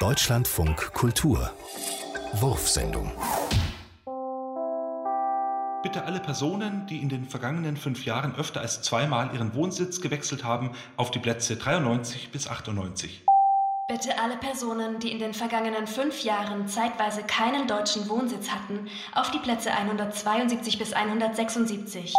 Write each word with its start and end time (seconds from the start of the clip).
Deutschlandfunk 0.00 0.94
Kultur 0.94 1.52
Wurfsendung 2.32 3.12
Bitte 5.82 6.04
alle 6.06 6.20
Personen, 6.20 6.86
die 6.86 7.02
in 7.02 7.10
den 7.10 7.26
vergangenen 7.26 7.76
fünf 7.76 8.06
Jahren 8.06 8.34
öfter 8.34 8.62
als 8.62 8.80
zweimal 8.80 9.34
ihren 9.34 9.54
Wohnsitz 9.54 10.00
gewechselt 10.00 10.42
haben, 10.42 10.70
auf 10.96 11.10
die 11.10 11.18
Plätze 11.18 11.58
93 11.58 12.30
bis 12.32 12.48
98. 12.48 13.26
Bitte 13.88 14.18
alle 14.18 14.38
Personen, 14.38 15.00
die 15.00 15.12
in 15.12 15.18
den 15.18 15.34
vergangenen 15.34 15.86
fünf 15.86 16.24
Jahren 16.24 16.66
zeitweise 16.66 17.22
keinen 17.22 17.68
deutschen 17.68 18.08
Wohnsitz 18.08 18.48
hatten, 18.48 18.88
auf 19.14 19.30
die 19.30 19.38
Plätze 19.38 19.70
172 19.70 20.78
bis 20.78 20.94
176. 20.94 22.14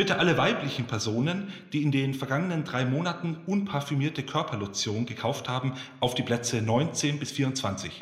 Bitte 0.00 0.18
alle 0.18 0.38
weiblichen 0.38 0.86
Personen, 0.86 1.52
die 1.74 1.82
in 1.82 1.92
den 1.92 2.14
vergangenen 2.14 2.64
drei 2.64 2.86
Monaten 2.86 3.36
unparfümierte 3.46 4.22
Körperlotion 4.22 5.04
gekauft 5.04 5.46
haben, 5.46 5.74
auf 6.00 6.14
die 6.14 6.22
Plätze 6.22 6.62
19 6.62 7.18
bis 7.18 7.32
24. 7.32 7.98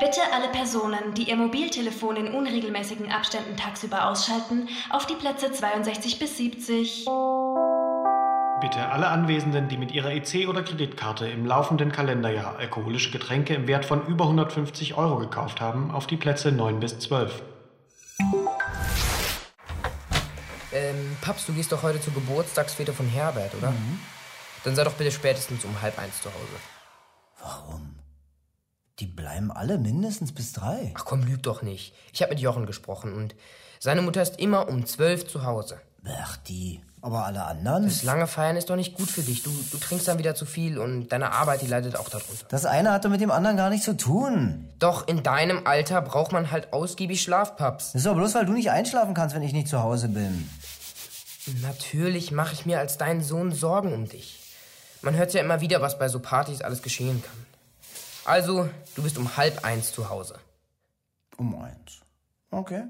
Bitte 0.00 0.20
alle 0.34 0.48
Personen, 0.48 1.12
die 1.14 1.28
ihr 1.28 1.36
Mobiltelefon 1.36 2.16
in 2.16 2.28
unregelmäßigen 2.28 3.12
Abständen 3.12 3.54
tagsüber 3.58 4.08
ausschalten, 4.08 4.66
auf 4.88 5.04
die 5.04 5.14
Plätze 5.14 5.52
62 5.52 6.18
bis 6.18 6.38
70. 6.38 7.04
Bitte 8.62 8.88
alle 8.90 9.08
Anwesenden, 9.08 9.68
die 9.68 9.76
mit 9.76 9.92
ihrer 9.92 10.08
EC- 10.08 10.48
oder 10.48 10.62
Kreditkarte 10.62 11.26
im 11.26 11.44
laufenden 11.44 11.92
Kalenderjahr 11.92 12.56
alkoholische 12.56 13.10
Getränke 13.10 13.52
im 13.52 13.68
Wert 13.68 13.84
von 13.84 14.06
über 14.06 14.24
150 14.24 14.96
Euro 14.96 15.18
gekauft 15.18 15.60
haben, 15.60 15.90
auf 15.90 16.06
die 16.06 16.16
Plätze 16.16 16.50
9 16.50 16.80
bis 16.80 16.98
12. 16.98 17.42
Ähm, 20.72 21.16
Paps, 21.20 21.46
du 21.46 21.52
gehst 21.52 21.72
doch 21.72 21.82
heute 21.82 22.00
zur 22.00 22.14
Geburtstagsfete 22.14 22.92
von 22.92 23.06
Herbert, 23.06 23.54
oder? 23.54 23.70
Mhm. 23.70 24.00
Dann 24.64 24.74
sei 24.74 24.84
doch 24.84 24.94
bitte 24.94 25.10
spätestens 25.10 25.64
um 25.64 25.82
halb 25.82 25.98
eins 25.98 26.22
zu 26.22 26.28
Hause. 26.30 26.60
Warum? 27.40 27.98
Die 28.98 29.06
bleiben 29.06 29.50
alle 29.50 29.78
mindestens 29.78 30.32
bis 30.32 30.52
drei. 30.52 30.92
Ach 30.96 31.04
komm, 31.04 31.22
lüg 31.22 31.42
doch 31.42 31.62
nicht. 31.62 31.94
Ich 32.12 32.22
habe 32.22 32.30
mit 32.30 32.40
Jochen 32.40 32.66
gesprochen 32.66 33.12
und 33.12 33.34
seine 33.80 34.02
Mutter 34.02 34.22
ist 34.22 34.38
immer 34.38 34.68
um 34.68 34.86
zwölf 34.86 35.26
zu 35.26 35.44
Hause. 35.44 35.80
Ach, 36.04 36.36
die. 36.38 36.80
Aber 37.00 37.24
alle 37.26 37.44
anderen? 37.44 37.84
Das 37.84 38.04
lange 38.04 38.28
Feiern 38.28 38.56
ist 38.56 38.70
doch 38.70 38.76
nicht 38.76 38.94
gut 38.94 39.10
für 39.10 39.22
dich. 39.22 39.42
Du, 39.42 39.50
du 39.70 39.78
trinkst 39.78 40.06
dann 40.06 40.18
wieder 40.18 40.36
zu 40.36 40.46
viel 40.46 40.78
und 40.78 41.08
deine 41.08 41.32
Arbeit, 41.32 41.62
die 41.62 41.66
leidet 41.66 41.96
auch 41.96 42.08
darunter. 42.08 42.46
Das 42.48 42.64
eine 42.64 42.92
hat 42.92 43.04
doch 43.04 43.10
mit 43.10 43.20
dem 43.20 43.32
anderen 43.32 43.56
gar 43.56 43.70
nichts 43.70 43.84
zu 43.84 43.96
tun. 43.96 44.68
Doch, 44.78 45.08
in 45.08 45.24
deinem 45.24 45.66
Alter 45.66 46.00
braucht 46.00 46.30
man 46.30 46.52
halt 46.52 46.72
ausgiebig 46.72 47.22
Schlafpaps. 47.22 47.92
Das 47.92 48.02
ist 48.02 48.06
doch 48.06 48.14
bloß, 48.14 48.34
weil 48.36 48.46
du 48.46 48.52
nicht 48.52 48.70
einschlafen 48.70 49.14
kannst, 49.14 49.34
wenn 49.34 49.42
ich 49.42 49.52
nicht 49.52 49.66
zu 49.66 49.82
Hause 49.82 50.08
bin. 50.08 50.48
Natürlich 51.60 52.30
mache 52.30 52.52
ich 52.52 52.66
mir 52.66 52.78
als 52.78 52.98
dein 52.98 53.20
Sohn 53.20 53.50
Sorgen 53.50 53.92
um 53.92 54.08
dich. 54.08 54.38
Man 55.02 55.16
hört 55.16 55.34
ja 55.34 55.40
immer 55.40 55.60
wieder, 55.60 55.80
was 55.80 55.98
bei 55.98 56.08
so 56.08 56.20
Partys 56.20 56.62
alles 56.62 56.82
geschehen 56.82 57.20
kann. 57.20 57.46
Also, 58.24 58.68
du 58.94 59.02
bist 59.02 59.18
um 59.18 59.36
halb 59.36 59.64
eins 59.64 59.92
zu 59.92 60.08
Hause. 60.08 60.38
Um 61.36 61.60
eins. 61.60 62.00
Okay. 62.52 62.84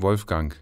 Wolfgang, 0.00 0.54